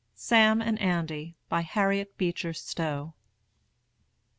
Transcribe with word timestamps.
SAM 0.15 0.63
AND 0.63 0.81
ANDY. 0.81 1.35
BY 1.47 1.61
HARRIET 1.61 2.17
BEECHER 2.17 2.53
STOWE. 2.53 3.13